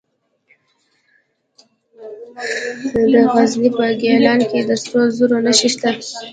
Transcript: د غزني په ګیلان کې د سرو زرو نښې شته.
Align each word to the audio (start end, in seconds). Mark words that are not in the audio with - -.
د 3.11 3.13
غزني 3.33 3.69
په 3.75 3.85
ګیلان 4.01 4.39
کې 4.49 4.59
د 4.69 4.71
سرو 4.83 5.01
زرو 5.17 5.37
نښې 5.45 5.69
شته. 5.73 5.89